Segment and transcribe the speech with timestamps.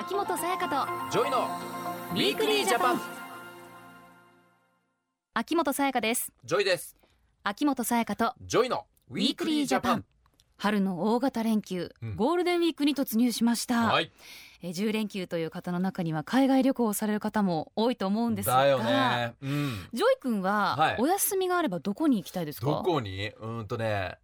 [0.00, 1.48] 秋元才加とジョイの
[2.12, 3.00] ウィークリージャパン。
[5.34, 6.32] 秋元才加です。
[6.44, 6.96] ジョイです。
[7.42, 10.04] 秋元才加とジョイのウィークリージャパン。
[10.56, 12.14] 春の大型連休、うん。
[12.14, 14.12] ゴールデンウィークに突入しました、はい。
[14.62, 18.58] えー10連休という方の中には海外旅行をされる方も多いと思うんですが。
[18.58, 19.34] だよね。
[19.42, 19.88] うん。
[19.92, 20.96] ジョイ君ははい。
[21.00, 23.30] お休みがあればどこに行きたいですか、どこに？
[23.30, 24.18] うーんとね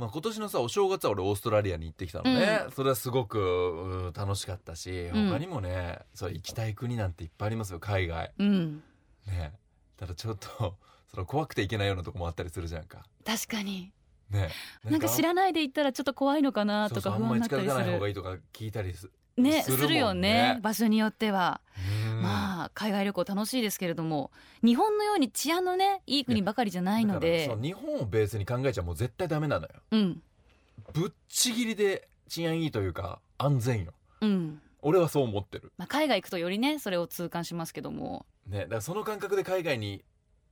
[0.00, 5.28] まあ、今年のさお正月は俺オーストラリアに行ってきたのね、それはすごくうん楽しかったしうん。
[5.28, 8.32] 他にもね、そう行きたい国なんていっぱいありますよ海外。
[8.38, 8.82] うん。
[9.26, 9.52] ね。
[9.98, 10.76] ただちょっと
[11.12, 13.04] その怖くて行けないようなとこもあったりするじゃんか。
[13.26, 13.92] 確かに。
[14.30, 14.48] ね。
[14.84, 19.88] なんか知らないで行ったらちょっと怖いのかなとか不安になったりすそうそうあんまり近づかない方がるいいとか聞いたりすねすするね。
[19.94, 21.60] るよね場所によっては、
[21.99, 24.30] うんまあ海外旅行楽しいですけれども
[24.64, 29.70] 日本のように治安のねいい国ばかりじゃないのだで日本をベースに考えちゃもう絶対ダメなのよ。
[29.92, 30.22] うん。
[30.92, 33.92] ぶっちぎりで治安いいというか安全よ。
[34.20, 34.60] うん。
[34.82, 35.72] 俺はそう思ってる。
[35.76, 38.26] まあ、海外行くとよりねそれを痛感しますけども。
[38.46, 40.02] ねだからその感覚で海外に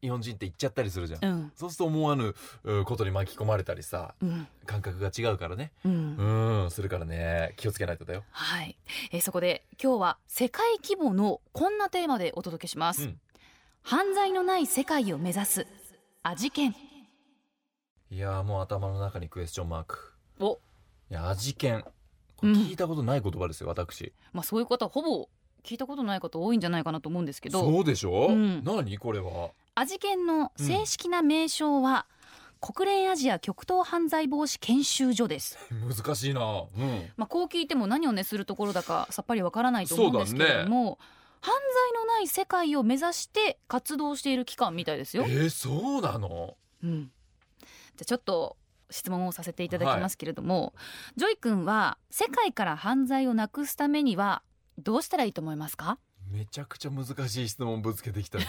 [0.01, 1.53] 日本人って行っちゃったりするじゃん、うん。
[1.55, 4.47] そうすると思わぬうことに巻き込まれたりさうん。
[4.67, 5.73] 感覚が違うからね。
[5.85, 6.17] うん。
[6.63, 7.55] うんするからね。
[7.57, 8.25] 気をつけないとだよ。
[8.31, 8.77] はい、
[9.13, 13.21] えーそこで今日は世界規模のこんなテーマでお届けします、うん。
[13.83, 15.67] 犯罪のない世界を目指す
[16.23, 16.77] アジケン
[18.11, 20.13] いやーもう頭の中にクエスチョンマーク。
[20.41, 20.59] お。
[21.11, 21.83] いや味見。
[22.37, 24.13] これ聞いたことない言葉ですよ、私。
[24.33, 25.29] まあそういう方ほぼ
[25.65, 27.61] 聞いたことない方多いんじゃないかなと思うんですけど。
[27.61, 28.63] そうでしょ、うん。
[28.65, 28.97] 何？
[28.97, 32.07] これはアジケンの正式な名称は、
[32.61, 36.41] 国連アジア極東犯罪防止研修所です、難しいな。
[36.77, 37.13] うん。
[37.17, 40.99] まあ、こう聞いても何をねするところだかさっぱりわからないと思うんですけれども、
[41.41, 41.55] 犯
[41.95, 45.27] 罪のない世界を目指して活動している機関みたいですよ。
[45.29, 45.31] え。
[45.43, 46.57] ー、そうなの？
[46.83, 47.13] うん、
[47.63, 48.57] じゃあちょっと
[48.91, 50.75] 質問をさせていただきますけれども、
[51.15, 54.43] ジョイ君は世界から犯罪をなくすためには
[54.77, 56.01] どうしたらいいと思いますか？
[56.33, 58.45] めちゃくちゃ難しい質問ぶつけてきたね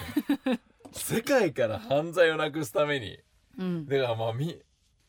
[0.92, 3.20] 世界から犯罪をなくすために。
[3.58, 4.62] うん、だからまあみ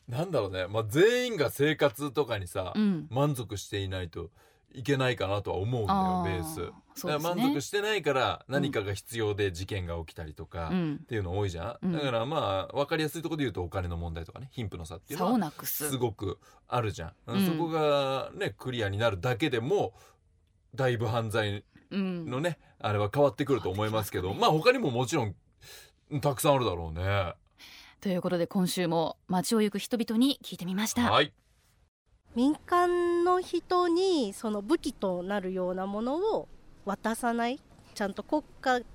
[0.07, 4.29] なんだろうね、まあ、全員が生活とかにさ、うん、満足していないと
[4.73, 6.55] いけないかなとは思うんだよベース。
[6.55, 7.61] そうですだから満足ね。
[7.61, 11.93] してないから何かが必要で事件が起きたりとか、っうん、ていうの多いじゃん、うん。
[11.93, 15.89] だからまあ分かりやすいところで言うとお金の問題とかね貧富の差っていうのはす。
[15.91, 15.97] す。
[15.97, 17.45] ごくあるじゃん、うん。
[17.45, 19.93] そこがねクリアになるだけでも
[20.75, 25.35] だいぶ犯罪うん、のねあれは変わってくると思いますけどまあ他にももちろん
[26.21, 27.33] たくさんあるだろうね
[28.01, 31.11] ということで今週も街を行く人々に聞いてみました。
[31.11, 31.33] はい
[32.33, 36.47] 民間の人にその武器となるようなものを
[36.85, 37.59] 渡さない
[37.93, 38.85] ちゃんと国家が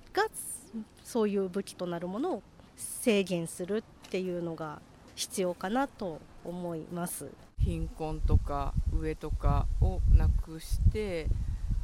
[1.05, 2.43] そういう武器となるものを
[2.77, 4.81] 制限するっていうのが
[5.15, 7.29] 必要かなと思います。
[7.59, 11.27] 貧困とか飢えとかをなくして、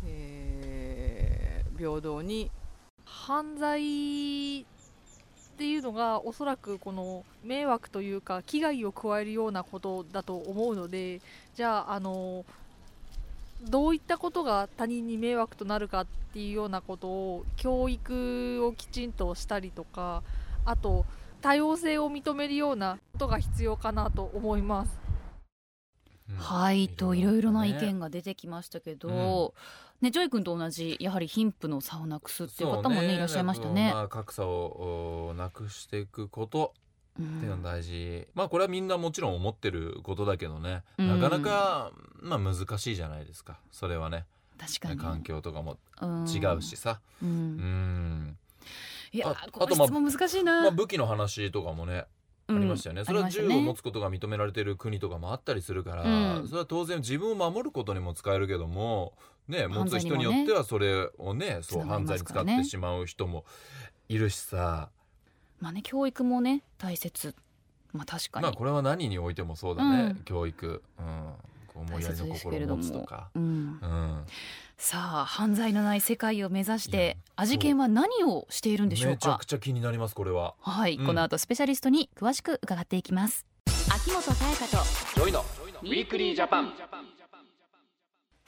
[0.07, 2.51] えー平等に
[3.05, 4.65] 犯罪
[5.53, 11.21] っていうのがおそらくこの迷惑というか危害を加えるようなことだと思うので
[11.55, 12.45] じゃああの
[13.63, 20.23] どういったことが他人に迷惑となるかっていうようなことを教育をきちんとしたりとか
[20.65, 21.05] あと
[21.43, 24.99] 多様性を認めるようなことが必要かなと思います。
[26.31, 26.37] うん。
[26.37, 29.55] はいといろいろな意見がが出てきましたけど、
[30.03, 33.93] ねジョイ君と同じやはり貧富の差をなくすっていう方もねいらっしゃいましたね。
[33.95, 36.75] まあ、格差をおなくしていくこと
[37.19, 41.21] うっていうの大事、まあこれはみんなもちろん思ってることだけどね、うん。
[41.21, 43.59] なかなかまあ難しいじゃないですか。
[43.71, 44.27] それはね。
[44.59, 45.01] 確かに。
[45.01, 46.27] 環境とかもうん。
[46.27, 47.01] 違うしさ。
[47.23, 47.57] ううん。
[47.57, 48.39] ん、
[49.13, 52.07] いやあこの質問難しいな、まあ、武器の話とかもね
[52.49, 56.49] ありましたよね、それは銃を持つつことが認められている国とかもあったりするから、うん。
[56.49, 59.13] それは当然自分を守ることにも使えるけども
[59.49, 63.45] ね持犯つ人によってはそれをねそう犯罪に使ってしまう人も
[64.09, 64.91] いるしさ、
[65.61, 67.35] まあね教育もね大切。
[67.93, 70.17] まあ確かに、まあこれは何においてもそうだね、うん。
[70.25, 71.33] 教育、うん、
[71.67, 73.29] こう思いやりの心を持つとか。
[73.35, 74.25] うん、うん、
[74.79, 79.17] さあ犯罪のない世界を目指してアジ研は何をしているんでしょうか？
[79.17, 80.55] めちゃくちゃ気になりますこれは。
[80.61, 81.07] はい、うん。
[81.07, 83.45] この後スペシャリストに詳しく伺っていきます。
[83.95, 84.85] 秋元才加と
[85.15, 85.45] ジョイの
[85.83, 86.73] ウィークリージャパン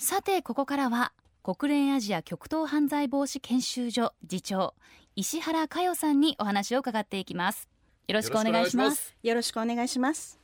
[0.04, 4.74] さてここからは国連アジア極東犯罪防止研修所次長
[5.16, 7.70] 石原佳代さんにお話を伺っていきます。
[8.06, 9.16] よろしくお願いします。
[9.22, 10.38] よろしくお願いします。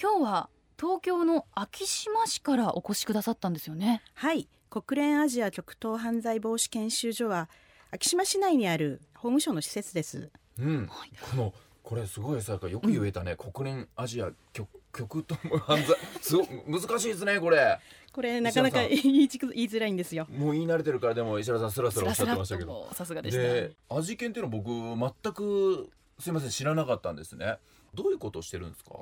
[0.00, 0.48] 今日は
[0.78, 4.00] 東京の昭島市からお越しくださったんですよね。
[4.14, 7.48] はい、国連アジア極東犯罪防止研修所は
[7.90, 10.30] 昭島市内にある法務省の施設です。
[10.60, 10.86] うん、
[11.32, 11.52] この
[11.82, 17.78] これすごいさよく言えたね、国連アジア極極東犯罪すご難しいですねこれ
[18.12, 27.56] これなかなか石言い言いづらいんですよもう言い慣れてるからでも石原さんスラスラおっしゃってましたけどさすがでしたで味見っていうの僕全くすいません知らなかったんですね
[27.92, 28.92] どういうことをしてるんですか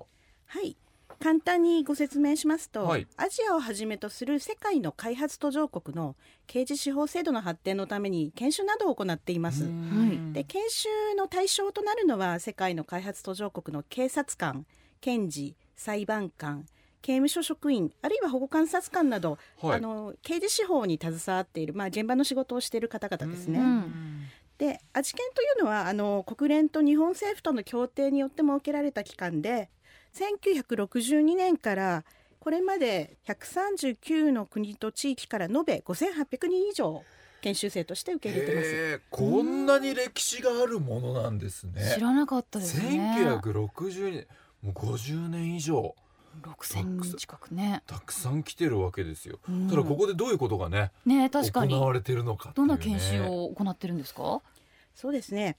[0.46, 0.76] はい
[1.22, 6.16] 簡単にご説明しますと、はいアジアをはじめとする世界の開発途上国の
[6.48, 9.64] 刑事司法制度の発展のために研修などを行っています。
[9.64, 14.66] はいで研修の対象となるのは世界の開発途上国の警察官
[15.00, 16.64] 検事裁判官
[17.02, 19.76] 刑務所職員あるいは保護観察官など、はい。
[19.78, 23.58] あの刑事司法に携わっている、まあ、現場の仕事をしている方々ですね。
[23.58, 24.28] うん。
[24.58, 29.70] でアジケンというのはあの国連と日本政府との協定によって設けられた機関で
[30.14, 32.04] 1962年から
[32.38, 37.02] これまで139の国と地域から延べ5800人以上
[37.40, 39.00] 研修生として受け入れてます。
[39.10, 41.92] こんなに歴史があるものなんですね。
[41.94, 43.40] 知らなかったですね。
[43.42, 44.26] 1960年
[44.62, 45.94] もう50年以上。
[46.40, 47.82] 6000人近くね。
[47.86, 49.68] たくさん来てるわけですよ、うん。
[49.68, 51.74] ただここでどういうことがねね確かに。
[51.74, 52.52] 行われてるのかね。
[52.56, 54.40] どんな研修を行ってるんですか？
[54.94, 55.58] そうですね。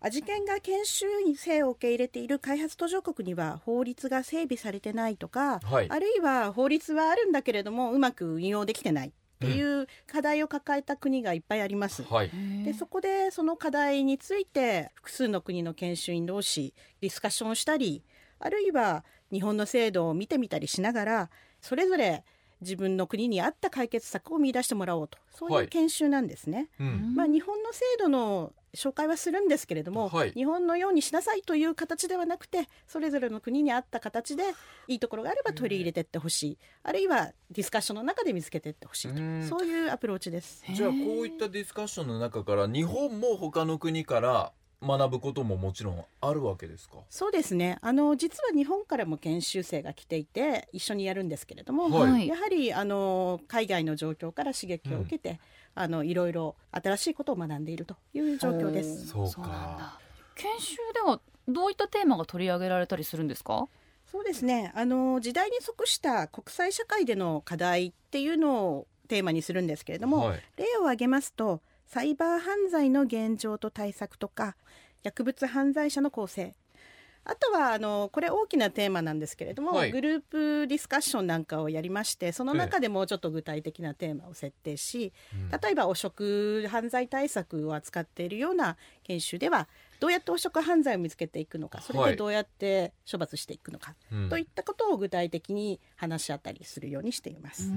[0.00, 1.06] アジケンが研修
[1.36, 5.90] 生を受け入れている開発途上国には法律が整備されてないとか、はい。
[5.90, 12.04] あるいは法律はあるんだけれどもうまく運用できてないっていう課題を抱えた国がいっぱいあります。
[12.04, 12.30] はい。
[12.64, 18.04] でそこでその課題について複数の国の研修員同士ディスカッションをしたり
[18.42, 21.30] あるいは日本の制度を見てみたりしながら
[21.60, 22.24] それぞれ
[22.62, 25.18] 自分の国に合った解決策を見出してもらおうと。
[25.34, 26.68] そうはいいう研修なんですね。
[26.80, 27.14] うん。
[27.14, 30.32] まあ、日本の制度の紹介はするんですけれども、はい。
[30.32, 34.44] 日本のようにしなさいという形ではなくてそれぞれの国に合った形で
[34.86, 36.58] いいところがあれば取り入れていってほしい。
[36.84, 39.20] あるいはディスカッションの中で見つけていってほしいと。
[39.20, 39.42] うん。
[39.42, 40.64] そういうアプローチです。
[40.72, 46.96] じゃあこういったディスカッションの中から日本も他の国から学ぶことももちろんあるわけですか？
[47.08, 47.78] そうですね。
[47.80, 52.26] あの実は日本からも研修生が来ていて一緒にやるんですけれども、はい。
[52.26, 55.38] やはりあの海外の状況から刺激を受けて、
[55.74, 59.06] あのいろいろ新しいことを学んでいるという状況です。
[59.06, 60.00] そうそうなんかだ。
[60.34, 63.68] 研修ではどういったテーマが取り上げられたりするんですか？
[64.10, 64.72] そうですね。
[64.74, 70.40] あの時代に即した国際社会での課題っていうのをテーマにするんですけれども、はい。
[70.56, 71.60] 例を挙げますと
[71.92, 74.56] サイバー犯罪の現状と対策とか
[75.02, 76.54] 薬物犯罪者の構成。
[77.22, 79.92] あとはあのこれ大きなテーマなんですけれども、はい。
[79.92, 85.60] グループディスカッションなんかをやりましてその中でもうちょっと具体的なテーマを設定し、うん。
[85.60, 89.68] 例えば汚職犯罪対策を扱っているような研修では
[90.00, 94.28] どうやって汚職犯罪を見つけていくのかそれはいでどうやって処罰していくのか、うん。
[94.30, 97.70] といったことを具体的に話し合ったりするようにしています。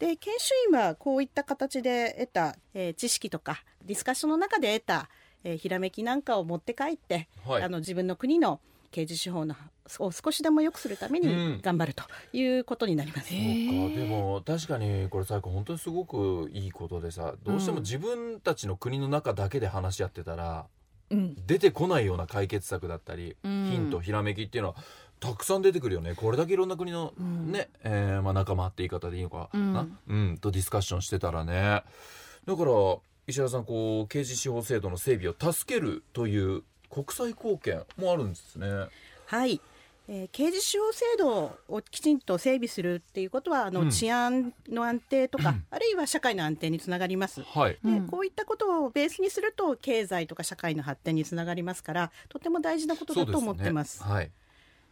[0.00, 5.08] うんで研修員はこういった形で得た、えー知識とかディスカッションの中で得た、
[5.44, 7.62] えーひらめきなんかを持って帰って、はい。
[7.62, 8.60] あの自分の国の
[8.90, 9.54] 刑事手法の
[9.98, 11.56] を少しでも良くするためうん。
[11.56, 13.28] に頑張るということになります。
[13.28, 13.42] そうか。
[13.96, 20.66] でも確かにこれ最後本当にすごくいいことでさどうしても自分たちの国の中だけで話し合ってたら、
[21.10, 21.36] うん。
[21.46, 23.68] 出てこないような解決策だったり、うん。
[23.70, 24.76] ヒントひらめきっていうのは
[25.20, 26.14] たくさん出てくるよね。
[26.14, 27.52] これだけいろんな国のうん。
[27.52, 30.18] ね、えーまあ、仲間って言い方でいいのかな、うん。
[30.30, 31.82] うん、とディスカッションしてたらね。
[32.46, 32.72] だから
[33.26, 38.66] 石原さんこう刑事司法制度の整備を助けるという国際貢献もあるんですね。
[39.26, 39.60] はい、
[40.08, 43.90] えー刑事司法制度をきちんと整備するっていうことはあの、うん。
[43.90, 47.42] 治安の安定とか、 あるいは社会の安定につながります。
[47.42, 54.02] はい、でうんこういったことをベースにすると経済とか社会の発展につながりますからとても大事なことだと思ってます。
[54.02, 54.30] はい、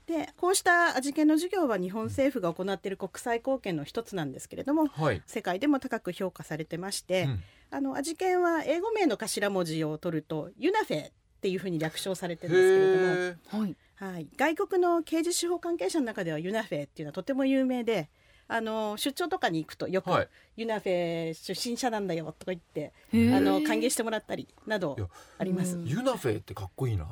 [0.08, 11.12] でこうした味気の授業は日本政府が行っている国際貢献の一つなんですけれどもはい、世界でも高く評価されてまして、うんあの味見は英語名の頭文字を取るとユナフェっ
[11.42, 18.08] ていうふうに略称されてるんですけれども、はいはい、外国の刑事司法関係者の中ではユナフェっていうのはとても有名で
[18.48, 24.96] あの出張とかに行くとよく、はいユナフェ出身者なんだよとか言ってあの歓迎してもらったりなど
[25.38, 25.76] あります。
[25.76, 27.06] うんユナフェってかっこいいな。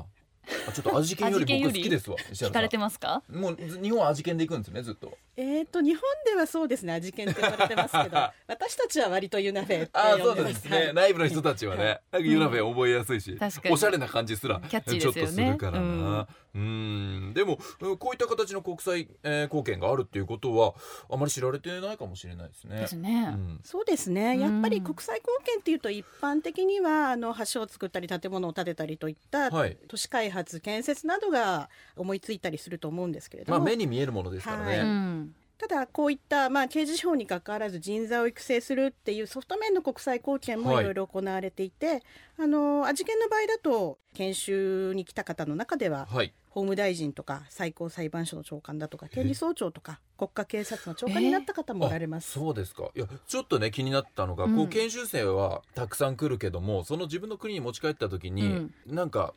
[0.69, 2.17] あちょっと味見より僕好きですわ。
[2.33, 3.23] 聞かれてますか？
[3.33, 5.17] もうず日本は味見で行くんですねずっと。
[5.37, 8.17] えー、と日本ではそうですね味見って言われてますけど
[8.49, 10.77] 私たちは割とユナフェってあそうんですすね。
[10.79, 16.29] はい内部の人たちはね、なんかユナフェ覚えやすいし、確かにおしゃれな感じすらキャッチーちょっですよねとするからな。
[16.57, 20.75] うん、でもうんこういった形の国際、えー貢献があるっていうことは
[21.11, 22.81] あまり知られてないかもしれないですね。
[22.81, 23.29] ですね。
[23.35, 23.61] うん。
[23.63, 24.39] そうですね。
[24.39, 29.77] やっぱうんり国際貢献っていうと一般的にはあの橋を作ったり建物を建てたりといったはい。
[29.87, 34.65] 都市開発建設などが思いついたりすると思うんですけれども、まあ目に見えるものですからね。
[34.65, 34.81] はい。
[34.81, 40.83] うんただこういった、まあ、刑事司法に関わらず人材を育成するっていうソフト面の国際貢献もはい。
[40.83, 42.03] いろいろ行われていて、
[42.39, 46.33] あの事件の場合だと研修に来た方の中でははい。
[46.49, 52.33] 法務大臣とか最高裁判所の長官だとか検事総長とか国家警察の長官になった方もおられます。
[52.33, 52.91] そうですか。
[52.95, 54.57] いやちょっとね気になったのが、うん。
[54.57, 58.75] こう研修生はたくさん来るけどもその自分の国に持ち帰った時に、うん。
[58.87, 59.35] なんか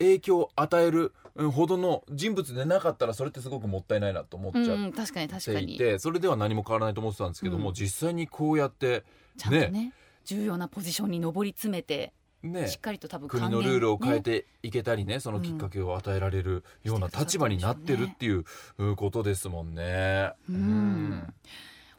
[0.00, 5.78] 影響を与えるうんほどの人物でなかったらそれってすごくもったいないなと思っちゃっうん、確かに確かていに。
[5.78, 7.74] てそれでは何も変わらないと思ってたんですけども、うん。
[7.74, 9.04] 実際にこうやって
[9.36, 9.92] ちゃんとね
[10.24, 12.68] 重要なポジションに上り詰めて、ね。
[12.68, 18.44] しっかりと多分国のルールを変えねていけたりねそのきっかけを与えられるような立場になってるっていう
[18.78, 20.32] うんことですもんね。
[20.48, 21.32] うん。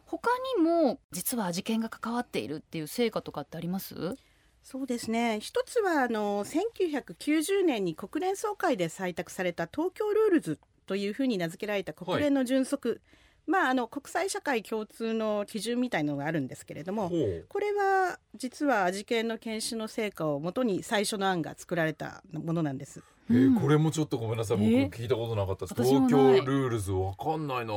[0.05, 4.17] 他にも実は事件が関わっているっていう成果とかってあります？
[4.63, 5.39] そうですね。
[5.41, 13.01] 一つはあの1990年に国連総会で採択された東京ルールズというふうに名付けられた国連の準則、
[13.47, 17.11] まあ、あの国際社会共通の基準みたいのがあるんですけれども
[17.49, 23.01] これは実はアジ研の研修の成果をもとに最初の案が作られたものなんです。
[23.29, 23.61] えーうん。
[23.61, 24.89] これもちょっとごめんなさい、僕えー？
[24.89, 25.83] 聞いたことなかったです。
[25.83, 27.73] 東京ルールズわかんないな。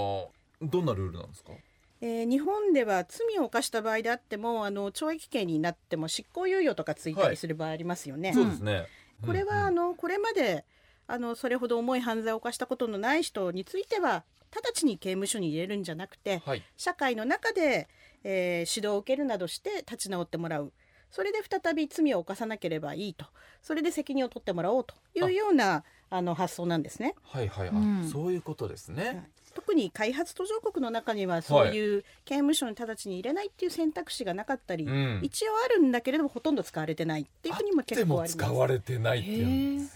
[0.62, 1.52] どんなルールなんですか？
[2.00, 8.32] えー日本では罪を犯した場合であってもあの懲役刑になっても執行猶予とかついたりする場合ありますよね。
[8.32, 8.86] そうですね、
[9.24, 9.74] これはあうん。
[9.74, 10.64] のこれまで
[11.06, 14.24] あのそれほど重い犯罪を犯したことのない人については
[14.54, 16.62] 直ちに刑務所に入れるんじゃなくてはい。
[16.76, 17.88] 社会の中で、
[18.24, 20.72] えー指導を受けるなどして立ち直ってもらう。
[21.10, 23.26] それで再び罪を犯さなければいいと。
[23.62, 27.14] それで責任を取ってもらおうというようなあの発想なんですね。
[27.22, 28.08] はいはい、あうん。
[28.10, 35.20] そういうことですね、特に開発途上国の中にはそういう刑務所に直ちに入れないっていう選択肢がなかったり、うん。
[35.22, 38.36] 一応あるんだけれどもほとんど使われてないっていう国も結構あります。
[38.36, 39.88] 使われてないっていう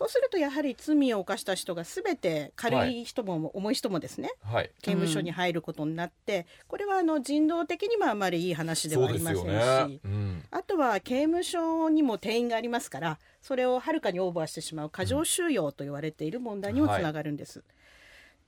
[0.00, 4.70] そうするとやはり罪を犯した人が全て軽い人も重い人もですね、ーはい。
[4.80, 17.62] 刑務所に入ることになって、これはあの人道的にもあまりいい話ではありませんし、ね、うん、あとは刑務所にも定員がありますからそれをはるかにオーバーしてしまう過剰収容と言われている問題にもつながるんです。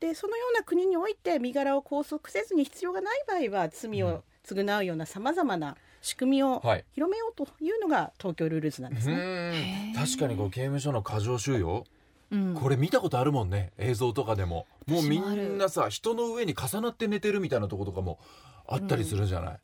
[0.02, 6.84] でそのような国において身柄を拘束せずに必要がない場合は罪を償うようなさまざまな仕組みをはい。
[6.90, 9.94] 広めようというのが東京ルールズなんですね。
[9.94, 11.84] 確かにこう刑務所の過剰収容。
[12.32, 12.54] うん。
[12.54, 13.70] これ見たことあるもんね。
[13.78, 14.66] 映像とかでも。
[14.88, 18.18] もうみんなさ人の上に重なって寝てるみたいなとことかも
[18.66, 19.60] あったりするじゃない、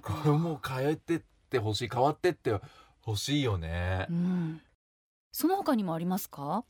[0.00, 1.20] これもう変えてっ
[1.50, 2.54] てほしい変わってって
[3.00, 4.06] ほしいよね。
[4.08, 4.60] う、ん。
[5.32, 6.64] その他にもありますか？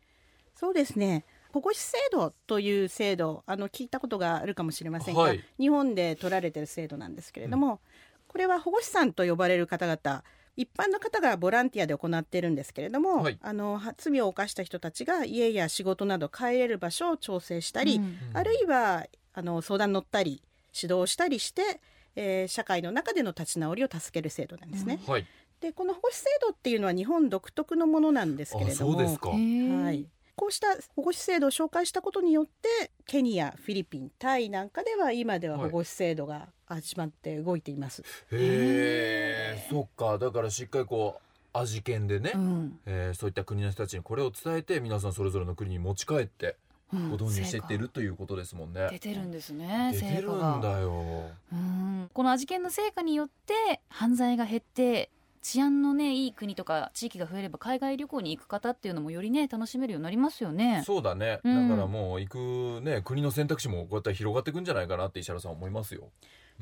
[0.55, 5.45] そうですね保護司制度という制度あの聞いたことがあるかもしれませんが、はい。
[5.59, 7.81] 日本で取られている制度なんですけれども、
[8.29, 10.25] これは保護司さんと呼ばれる方々
[10.57, 13.39] 一般の方がボランティアで行っているんですけれども、はい。
[13.41, 18.19] あのは罪を犯した人たちが家や仕事など帰れる場所を調整したり、うん。
[18.35, 20.43] あるいはあの相談に乗ったり
[20.81, 21.81] 指導したりして、
[22.17, 25.01] えー社会の中での立ち直りを助ける制度なんですね。
[25.07, 25.27] はい。
[25.61, 29.29] でこの保護司制度っていうのは日本独特のものなんですけあれどもそうですか。
[29.31, 30.07] へーはい、
[30.41, 40.17] こうした保護司制度を紹介したことによってケニアフィリピンタイなんかでは今では保護司制度が始まって動いています、へえそっか。
[40.17, 42.79] だからしっかりこう味見でね、うん。
[42.87, 46.57] えーそういった国の人たちにこれを伝えて皆さんそれぞれの国に持ち帰って
[46.91, 47.11] うん。
[47.11, 48.89] ご導入していってるということですもんね。
[48.91, 50.57] 出てるんですね出てる成果が。
[50.57, 52.11] んだようん。
[52.15, 55.11] この味見の成果によって犯罪が減って
[55.43, 60.83] 治安のねいい国とか地域が増えれば海外旅行に行く方っていうのもよりね楽しめるようになりますよね。
[60.85, 61.69] そうだね、うん。
[61.69, 66.11] だからもう行くね国の選択肢もこうやって広がっていくんじゃないかなって石原さん思いますよ、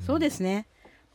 [0.01, 0.03] ん。
[0.03, 0.67] そうですね。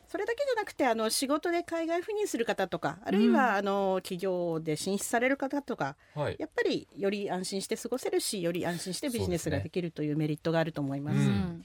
[0.07, 3.57] それだけじゃなくてあの仕事で海外赴任する方とかあるいは、うん。
[3.57, 6.37] あの企業で進出される方とかはい。
[6.39, 11.17] やっぱりより安心して過ごせるしより安心してビジネスができるというメリットがあると思います。
[11.17, 11.65] うん。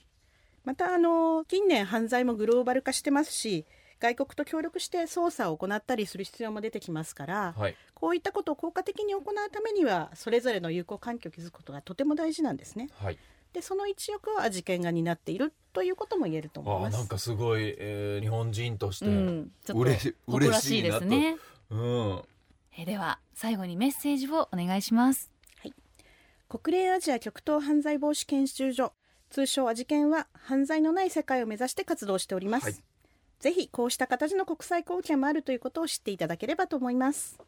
[0.64, 3.66] またあの近年犯罪もグローバル化してますし
[4.00, 7.76] 外国と協力して捜査を行ったりする必要も出てきますから、はい。
[7.94, 12.88] こういったことを効果的に行うためにはそれぞれの有効環境を築くことがとても大事なんですね。
[12.94, 13.18] はい。
[13.52, 16.96] でその一翼を事件が担っているということも言えると思います。
[16.96, 19.84] なんかすごい、えー日本人として、うん、ちょっとう
[20.40, 21.36] れしいですね。
[21.70, 22.22] うん。
[22.78, 25.30] えでは最後にメッセージをお願いします。
[26.48, 28.92] 国連アジア極東犯罪防止研修所。
[29.30, 32.74] 通称アジケンは犯罪のない世界を目指して活動しております、はい
[33.40, 37.40] ぜひこうした形の国際貢献もあるということを知っていただければと思います。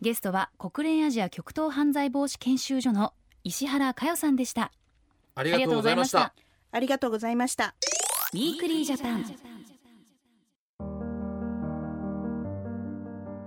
[0.00, 3.12] ゲストは国連アジア極東犯罪防止研修所の
[3.42, 4.70] 石原佳代さんでした。
[5.34, 6.32] ありがとうございました。
[6.70, 7.74] ありがとうございました。
[8.32, 9.24] ウィークリージャパン。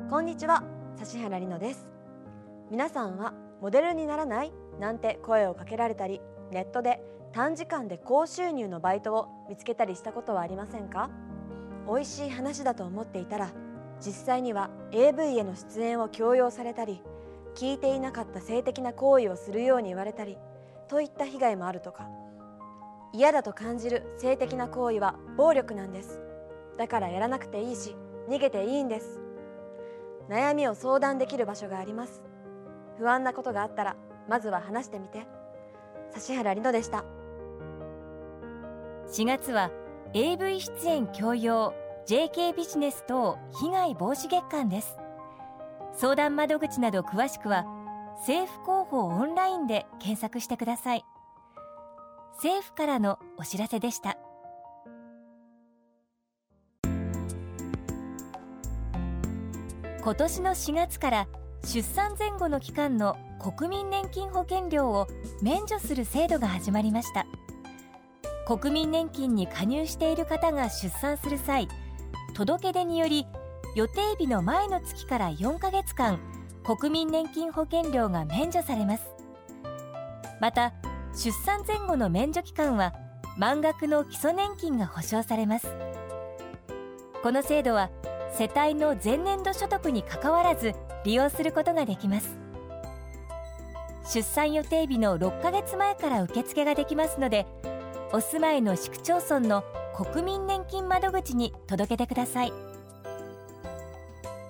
[0.10, 0.63] こんにちは。
[1.00, 1.88] 指原莉乃です。
[2.70, 4.51] 皆さんはモデルにならない
[4.82, 6.20] なんて声をかけられたり
[6.51, 7.01] ネットで
[7.32, 11.10] 短時間で高収入のバイトを見つけたりしたことはありませんか？
[11.87, 13.51] 美味しい話だと思っていたら
[13.99, 17.01] 実際には AV への出演を強要されたり
[17.55, 20.37] 聞いていなかった性的な行為をするように言われたり
[20.87, 22.09] といった被害もあるとか。
[23.15, 26.19] 嫌だと感じる性的な行為は暴力なんです。
[26.79, 27.95] だからやらなくていいし
[28.27, 29.21] 逃げていいんです。
[30.29, 32.23] 悩みを相談できる場所があります。
[32.97, 33.95] 不安なことがあったら
[34.27, 35.27] まずは話してみて。
[36.15, 37.05] 指原莉乃でした。
[39.07, 39.69] 4月は
[40.15, 41.74] AV 出演強要
[42.05, 44.96] JK ビジネス等被害防止月間です。
[45.96, 47.65] 相談窓口など詳しくは
[48.20, 51.03] 政府広報オンラインで検索してください。
[52.36, 54.17] 政府からのお知らせでした。
[60.03, 61.27] 今年の4月から
[61.63, 65.08] 出産前後の期間の国民年金保険料を
[65.41, 67.25] 免除する制度が始まりました。
[68.45, 71.69] 国民年金に加入している方が出産する際
[72.33, 73.25] 届け出により
[73.75, 76.19] 予定日の前の月から4ヶ月間
[76.63, 79.03] 国民年金保険料が免除されます。
[80.39, 80.73] また
[81.13, 82.93] 出産前後の免除期間は
[83.38, 85.67] 満額の基礎年金が保障されます。
[87.21, 87.89] この制度は
[88.31, 90.73] 世帯の前年度所得にかかわらず
[91.05, 92.38] 利用することができます。
[94.05, 97.45] 出産予定日の6ヶ月前から受付ができますので
[98.15, 99.63] お住まいの市区町村の
[99.96, 102.53] 国民年金窓口に届けてください。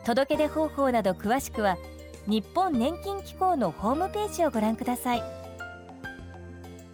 [0.03, 1.77] 届け出方法など詳しくは
[2.27, 5.23] 日本年金機構のホームページをご覧ください。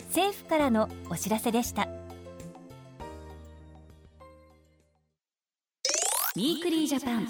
[0.10, 1.88] 政府からのお知らせでした。
[6.36, 7.26] ウィークリージャパン。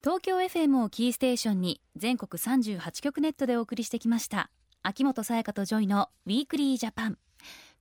[0.00, 4.50] 東京 FM をキーステーションに全国38局ネットでお送りしてきました。
[4.82, 7.18] 秋元才加とジョイのウィークリージャパン。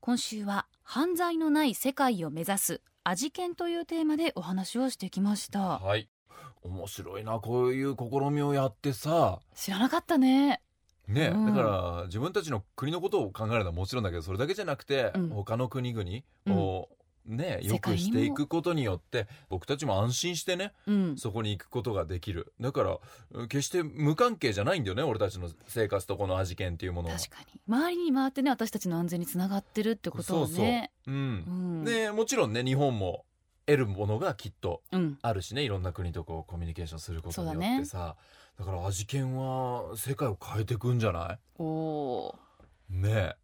[0.01, 5.77] 今週は犯罪のない世界を目指すアジ研というテーマでお話をしてきました。
[5.77, 6.09] はい。
[6.63, 9.37] 面白いなこういう試みをやってさ。
[9.53, 10.59] 知らなかったね。
[11.07, 11.45] ね、うん。
[11.45, 15.29] だから自分たちの国のことを考えるのはもちろんだけどそれだけじゃなくて、うん。
[15.29, 16.89] 他の国々を、
[17.25, 21.17] ねよくしていくことによって僕たちも安心してねうん。
[21.17, 22.53] そこに行くことができる。
[22.59, 22.97] だから
[23.31, 27.15] うん決して無関係じゃないんだよね俺たちの生活とこの味見っていうものは。
[27.17, 27.61] 確かに。
[27.67, 30.53] 周りに回ってね私たちの安全につながってるってことをね。
[30.53, 31.81] そうそう、うん。
[31.81, 31.85] うん。
[31.85, 33.25] でもちろんね日本も
[33.67, 35.17] 得るものがきっとうん。
[35.21, 38.15] あるしねいろんな国とこうコミュニケーションすることによってさ。
[38.59, 41.39] だ,、から味見は世界を変えていくんじゃない？
[41.57, 42.35] おお
[42.89, 43.35] ねえ。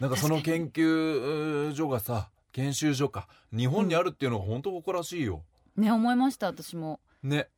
[0.00, 3.28] なんかその研究所がさ研修所か。
[3.52, 7.00] 日本にあるっていうのが本当誇らしいよ、ーね思いました私も。
[7.22, 7.48] ね。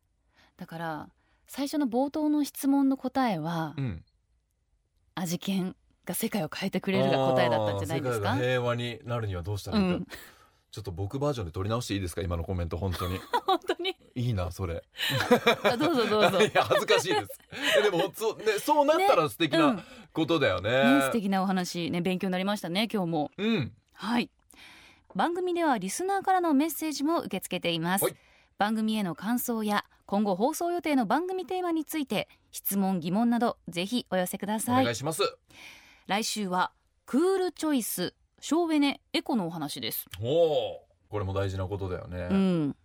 [0.56, 1.08] だから
[1.46, 4.04] 最初の冒頭の質問の答えはうん。
[5.14, 5.74] 味見
[6.06, 8.32] が世界を変えてくれるが答えだったんじゃないですか？
[8.32, 10.06] あー世界が平和になるにはどうしたらいいか、うん。
[10.70, 12.22] ちょっと僕バージョンで取り直していいですか？
[12.22, 13.18] 今のコメント本当に。
[13.46, 13.94] 本当に？
[14.14, 14.82] いいなそれ。
[15.64, 16.40] あどうぞどうぞ。
[16.42, 17.38] いや恥ずかしいです。
[17.78, 19.76] えでもそう,、ね、そうなったら素敵うん。
[19.76, 20.70] なことだよね。
[21.00, 23.30] ね素敵なお話ね勉強になりましたね今日も。
[23.36, 23.72] うん。
[23.92, 24.30] はい
[25.14, 28.14] 番組ではリスナーからのメッセージも受け付けています、はい。
[28.58, 34.84] 番組への感想や今後放送予定の番組テーマについて質問疑問などぜひお寄せくだおさい。
[34.84, 35.22] 願いします。
[36.06, 36.72] 来週は
[37.04, 40.06] クールチョイス省エネエコのお話です。
[40.22, 42.76] おおこれも大事なことだよね、うん。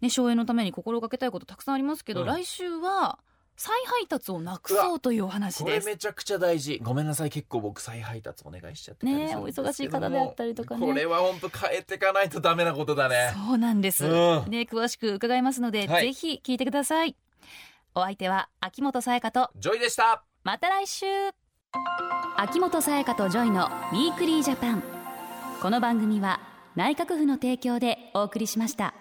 [0.00, 2.26] ね省エネのために心がけたいことたくさんありますけど、うん。
[2.26, 3.18] 来週は
[3.56, 6.80] 再配達をなくそうというお話これですめちゃくちゃ大事。
[6.82, 7.30] ごめんなさい。
[7.30, 10.86] 結構僕再配達お願いしちゃってねお忙しい方であったりとかね。
[10.86, 13.32] これは本当変えていかないとダメなことだね。
[13.34, 14.10] そうなんです、うん。
[14.50, 16.06] ね詳しく伺いますので、はい。
[16.06, 17.16] ぜひ聞いてください。
[17.94, 20.24] お相手は秋元才加とジョイでした。
[20.42, 21.06] また来週。
[22.36, 24.82] 秋元才加とジョイのウィークリージャパン。
[25.64, 26.40] この番組は
[26.76, 28.94] 内閣府の提供でお送りしました